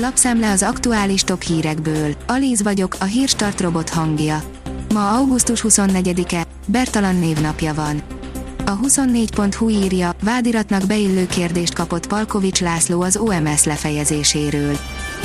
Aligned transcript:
Lapszemle 0.00 0.50
az 0.50 0.62
aktuális 0.62 1.22
top 1.22 1.42
hírekből. 1.42 2.14
Alíz 2.26 2.62
vagyok, 2.62 2.96
a 3.00 3.04
hírstart 3.04 3.60
robot 3.60 3.88
hangja. 3.88 4.42
Ma 4.94 5.10
augusztus 5.10 5.64
24-e, 5.68 6.46
Bertalan 6.66 7.16
névnapja 7.16 7.74
van. 7.74 8.02
A 8.66 8.78
24.hu 8.78 9.68
írja, 9.68 10.14
vádiratnak 10.22 10.86
beillő 10.86 11.26
kérdést 11.26 11.74
kapott 11.74 12.06
Palkovics 12.06 12.60
László 12.60 13.00
az 13.00 13.16
OMS 13.16 13.64
lefejezéséről. 13.64 14.78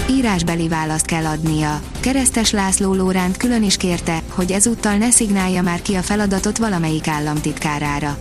Írásbeli 0.09 0.67
választ 0.67 1.05
kell 1.05 1.25
adnia. 1.25 1.81
Keresztes 1.99 2.51
László 2.51 2.93
Lóránt 2.93 3.37
külön 3.37 3.63
is 3.63 3.77
kérte, 3.77 4.21
hogy 4.29 4.51
ezúttal 4.51 4.97
ne 4.97 5.09
szignálja 5.09 5.61
már 5.61 5.81
ki 5.81 5.95
a 5.95 6.01
feladatot 6.01 6.57
valamelyik 6.57 7.07
államtitkárára. 7.07 8.17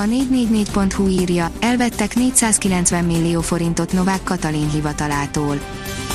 A 0.00 0.02
444.hu 0.02 1.08
írja, 1.08 1.50
elvettek 1.60 2.14
490 2.14 3.04
millió 3.04 3.40
forintot 3.40 3.92
Novák 3.92 4.22
Katalin 4.22 4.70
hivatalától. 4.70 5.60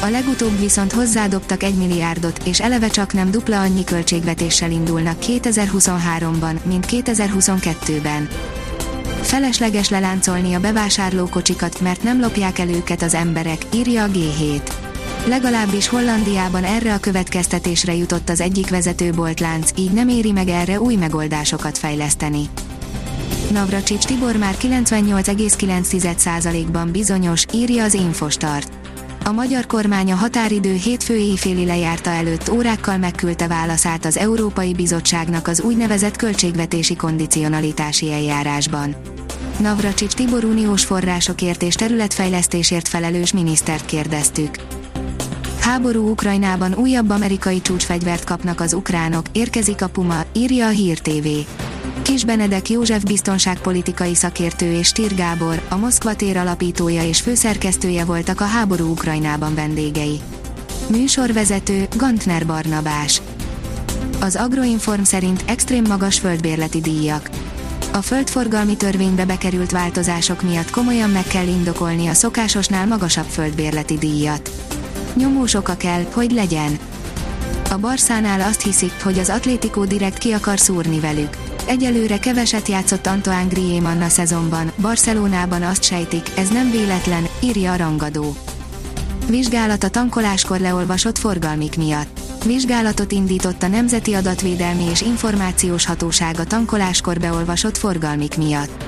A 0.02 0.08
legutóbb 0.08 0.60
viszont 0.60 0.92
hozzádobtak 0.92 1.64
1 1.64 1.76
milliárdot, 1.76 2.40
és 2.46 2.62
eleve 2.62 2.88
csak 2.88 3.14
nem 3.14 3.32
dupla 3.32 3.60
annyi 3.60 3.84
költségvetéssel 3.84 4.72
indulnak 4.72 5.18
2023-ban, 5.22 6.64
mint 6.64 6.86
2022-ben. 6.90 8.30
Felesleges 9.22 9.90
leláncolni 9.90 10.54
a 10.54 10.60
bevásárlókocsikat, 10.60 11.80
mert 11.80 12.04
nem 12.04 12.20
lopják 12.20 12.60
el 12.60 12.70
őket 12.70 13.02
az 13.02 13.14
emberek, 13.14 13.66
írja 13.74 14.04
a 14.04 14.08
G7. 14.08 14.62
Legalábbis 15.26 15.88
Hollandiában 15.88 16.64
erre 16.64 16.94
a 16.94 17.00
következtetésre 17.00 17.96
jutott 17.96 18.30
az 18.30 18.42
egyik 18.42 18.70
vezetőboltlánc, 18.70 19.70
így 19.78 19.92
nem 19.92 20.10
éri 20.10 20.32
meg 20.32 20.48
erre 20.48 20.80
új 20.80 20.96
megoldásokat 20.96 21.78
fejleszteni. 21.78 22.50
Navracsics 23.52 24.06
Tibor 24.06 24.36
már 24.36 24.56
98,9%-ban 24.58 26.92
bizonyos, 26.92 27.46
írja 27.54 27.84
az 27.84 27.94
Infostart. 27.94 28.72
A 29.24 29.32
magyar 29.32 29.66
kormány 29.66 30.12
a 30.12 30.16
határidő 30.16 30.74
hétfő 30.74 31.16
éjféli 31.16 31.66
lejárta 31.66 32.10
előtt 32.10 32.50
órákkal 32.50 32.98
megküldte 32.98 33.48
válaszát 33.48 34.06
az 34.06 34.18
Európai 34.18 34.74
Bizottságnak 34.74 35.48
az 35.48 35.62
úgynevezett 35.62 36.16
költségvetési 36.16 36.96
kondicionalitási 36.96 38.12
eljárásban. 38.12 38.96
Navracsics 39.60 40.14
Tibor 40.14 40.44
uniós 40.44 40.84
forrásokért 40.84 41.64
és 41.64 41.76
területfejlesztésért 41.76 42.88
felelős 42.88 43.34
minisztert 43.34 43.86
kérdeztük. 43.86 44.58
Háború 45.60 46.10
Ukrajnában 46.10 46.74
újabb 46.74 47.10
amerikai 47.10 47.62
csúcsfegyvert 47.62 48.24
kapnak 48.24 48.62
az 48.62 48.74
ukránok, 48.74 49.26
érkezik 49.32 49.82
a 49.82 49.88
Puma, 49.88 50.22
írja 50.34 50.66
a 50.66 50.70
Hír 50.70 51.00
TV. 51.00 51.28
Kis 52.02 52.24
Benedek 52.24 52.70
József 52.70 53.04
biztonságpolitikai 53.04 54.16
szakértő 54.16 54.74
és 54.74 54.88
Stír 54.88 55.16
Gábor, 55.16 55.62
a 55.70 55.76
Moszkva 55.76 56.16
tér 56.16 56.38
alapítója 56.38 57.04
és 57.04 57.22
főszerkesztője 57.22 58.06
voltak 58.06 58.42
a 58.42 58.46
háború 58.46 58.92
Ukrajnában 58.92 59.56
vendégei. 59.56 60.20
Műsorvezető 60.88 61.88
Gantner 61.96 62.46
Barnabás. 62.46 63.22
Az 64.20 64.36
Agroinform 64.36 65.02
szerint 65.02 65.44
extrém 65.46 65.84
magas 65.88 66.20
földbérleti 66.20 66.82
díjak. 66.82 67.30
A 67.94 68.02
földforgalmi 68.02 68.78
törvénybe 68.78 69.26
bekerült 69.26 69.72
változások 69.72 70.42
miatt 70.42 70.70
komolyan 70.70 71.10
meg 71.10 71.28
kell 71.28 71.48
indokolni 71.48 72.08
a 72.08 72.14
szokásosnál 72.14 72.88
magasabb 72.88 73.28
földbérleti 73.28 73.98
díjat. 73.98 74.52
Nyomós 75.14 75.54
oka 75.54 75.76
kell, 75.76 76.06
hogy 76.14 76.32
legyen. 76.32 76.78
A 77.72 77.78
Barszánál 77.78 78.42
azt 78.42 78.62
hiszik, 78.62 79.04
hogy 79.04 79.20
az 79.20 79.30
Atlético 79.30 79.86
direkt 79.86 80.18
ki 80.18 80.32
akar 80.32 80.60
szúrni 80.60 81.00
velük 81.00 81.45
Egyelőre 81.68 82.20
keveset 82.20 82.68
játszott 82.68 83.08
Antoine 83.08 83.48
Griezmann 83.50 84.02
a 84.02 84.10
szezonban, 84.10 84.72
Barcelonában 84.82 85.64
azt 85.64 85.84
sejtik, 85.84 86.28
ez 86.38 86.50
nem 86.50 86.72
véletlen, 86.72 87.28
írja 87.44 87.72
a 87.72 87.76
rangadó. 87.76 88.36
Vizsgálat 89.28 89.84
a 89.84 89.90
tankoláskor 89.90 90.60
leolvasott 90.60 91.18
forgalmik 91.18 91.78
miatt. 91.78 92.20
Vizsgálatot 92.46 93.12
indított 93.12 93.64
a 93.64 93.68
Nemzeti 93.68 94.14
Adatvédelmi 94.14 94.84
és 94.92 95.02
Információs 95.02 95.86
Hatóság 95.86 96.40
a 96.40 96.44
tankoláskor 96.44 97.20
beolvasott 97.20 97.78
forgalmik 97.78 98.38
miatt. 98.38 98.84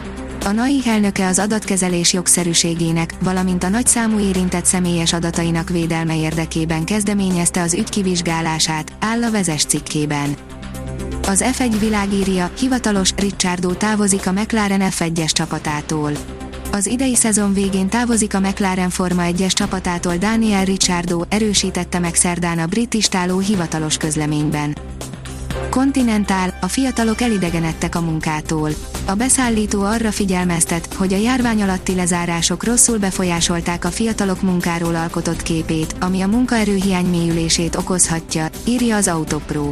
A 0.46 0.52
NAI 0.52 0.82
elnöke 0.86 1.28
az 1.28 1.40
adatkezelés 1.40 2.14
jogszerűségének, 2.14 3.14
valamint 3.20 3.64
a 3.64 3.70
nagyszámú 3.70 4.20
érintett 4.20 4.66
személyes 4.66 5.14
adatainak 5.14 5.70
védelme 5.70 6.18
érdekében 6.18 6.84
kezdeményezte 6.84 7.62
az 7.62 7.74
ügy 7.74 7.90
kivizsgálását, 7.90 8.94
áll 9.00 9.24
a 9.24 9.32
vezes 9.32 9.66
cikkében. 9.66 10.36
Az 11.28 11.44
F1 11.58 11.76
világírja, 11.80 12.52
hivatalos, 12.60 13.14
Ricciardo 13.18 13.74
távozik 13.74 14.28
a 14.28 14.32
McLaren 14.32 14.82
F1-es 14.84 15.32
csapatától. 15.32 16.12
Az 16.72 16.86
idei 16.86 17.16
szezon 17.16 17.54
végén 17.54 17.90
távozik 17.90 18.34
a 18.34 18.40
McLaren 18.40 18.90
Forma 18.90 19.24
1-es 19.26 19.52
csapatától 19.52 20.16
Daniel 20.16 20.66
Ricciardo, 20.66 21.22
erősítette 21.30 22.00
meg 22.00 22.16
szerdán 22.16 22.60
a 22.60 22.66
brit 22.66 22.94
istáló 22.94 23.40
hivatalos 23.40 23.98
közleményben. 23.98 24.78
Continental, 25.70 26.54
a 26.62 26.68
fiatalok 26.68 27.22
elidegenedtek 27.22 27.96
a 27.96 28.02
munkától. 28.02 28.70
A 29.06 29.14
beszállító 29.14 29.82
arra 29.82 30.12
figyelmeztet, 30.12 30.94
hogy 30.94 31.14
a 31.14 31.18
járvány 31.18 31.62
alatti 31.62 31.96
lezárások 31.96 32.64
rosszul 32.64 32.98
befolyásolták 32.98 33.86
a 33.86 33.92
fiatalok 33.92 34.42
munkáról 34.42 34.96
alkotott 34.96 35.42
képét, 35.42 35.96
ami 36.00 36.22
a 36.22 36.28
munkaerőhiány 36.28 37.06
mélyülését 37.06 37.76
okozhatja, 37.76 38.50
írja 38.66 38.96
az 38.96 39.08
Autopro. 39.08 39.72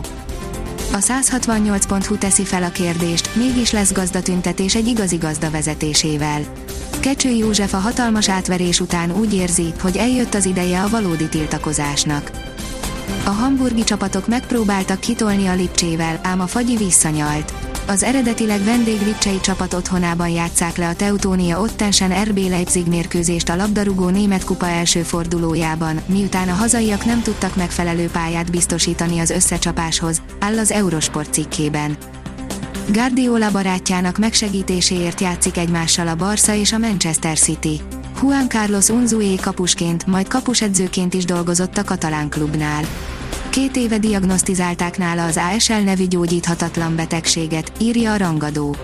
A 0.96 0.98
168.hu 0.98 2.18
teszi 2.18 2.46
fel 2.46 2.64
a 2.64 2.70
kérdést, 2.70 3.36
mégis 3.36 3.72
lesz 3.72 3.94
gazdatüntetés 3.94 4.76
egy 4.76 4.88
igazi 4.88 5.18
gazda 5.18 5.52
vezetésével. 5.52 6.42
Kecső 7.00 7.30
József 7.30 7.74
a 7.74 7.78
hatalmas 7.78 8.30
átverés 8.30 8.80
után 8.80 9.12
úgy 9.12 9.34
érzi, 9.34 9.74
hogy 9.82 9.98
eljött 9.98 10.34
az 10.34 10.46
ideje 10.46 10.82
a 10.82 10.90
valódi 10.90 11.30
tiltakozásnak. 11.30 12.32
A 13.26 13.30
hamburgi 13.30 13.84
csapatok 13.84 14.28
megpróbáltak 14.28 15.00
kitolni 15.00 15.48
a 15.48 15.56
Lipcsével, 15.56 16.20
ám 16.24 16.40
a 16.40 16.48
fagyi 16.48 16.78
visszanyalt. 16.78 17.54
Az 17.88 18.04
eredetileg 18.04 18.64
vendég 18.64 19.02
Lipcsei 19.02 19.40
csapat 19.40 19.74
otthonában 19.74 20.30
játszák 20.30 20.78
le 20.78 20.88
a 20.88 20.96
Teutónia 20.96 21.62
Ottensen 21.62 22.24
RB 22.24 22.38
Leipzig 22.38 22.88
mérkőzést 22.88 23.50
a 23.50 23.56
labdarúgó 23.56 24.10
német 24.10 24.44
kupa 24.44 24.68
első 24.68 25.02
fordulójában, 25.02 26.02
miután 26.06 26.50
a 26.50 26.54
hazaiak 26.54 27.06
nem 27.06 27.22
tudtak 27.22 27.56
megfelelő 27.56 28.08
pályát 28.08 28.52
biztosítani 28.52 29.20
az 29.20 29.30
összecsapáshoz, 29.30 30.22
áll 30.40 30.58
az 30.58 30.72
Eurosport 30.72 31.34
cikkében. 31.34 31.98
Guardiola 32.92 33.52
barátjának 33.52 34.18
megsegítéséért 34.18 35.22
játszik 35.22 35.58
egymással 35.58 36.08
a 36.08 36.16
Barca 36.16 36.54
és 36.54 36.72
a 36.72 36.78
Manchester 36.78 37.38
City. 37.38 37.82
Juan 38.22 38.50
Carlos 38.50 38.90
Unzué 38.90 39.36
kapusként, 39.36 40.06
majd 40.06 40.28
kapusedzőként 40.28 41.14
is 41.14 41.26
dolgozott 41.26 41.78
a 41.78 41.84
katalán 41.84 42.30
klubnál. 42.30 42.84
Két 43.56 43.76
éve 43.76 43.98
diagnosztizálták 43.98 44.98
nála 44.98 45.26
az 45.26 45.40
ASL 45.54 45.74
nevű 45.74 46.08
gyógyíthatatlan 46.08 46.96
betegséget, 46.96 47.72
írja 47.80 48.14
a 48.14 48.18
rangadó. 48.18 48.76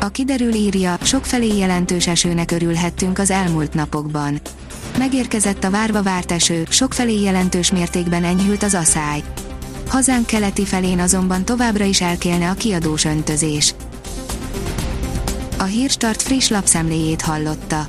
A 0.00 0.08
kiderül 0.08 0.52
írja, 0.54 0.96
sokfelé 1.02 1.56
jelentős 1.56 2.06
esőnek 2.06 2.50
örülhettünk 2.50 3.18
az 3.18 3.30
elmúlt 3.30 3.74
napokban. 3.74 4.40
Megérkezett 4.98 5.64
a 5.64 5.70
várva 5.70 6.02
várt 6.02 6.32
eső, 6.32 6.66
sokfelé 6.68 7.20
jelentős 7.20 7.70
mértékben 7.70 8.24
enyhült 8.24 8.62
az 8.62 8.74
aszály. 8.74 9.22
Hazánk 9.88 10.26
keleti 10.26 10.64
felén 10.64 10.98
azonban 10.98 11.44
továbbra 11.44 11.84
is 11.84 12.00
elkélne 12.00 12.50
a 12.50 12.54
kiadós 12.54 13.04
öntözés. 13.04 13.74
A 15.58 15.64
Hírstart 15.64 16.22
friss 16.22 16.48
lapszemléjét 16.48 17.22
hallotta. 17.22 17.88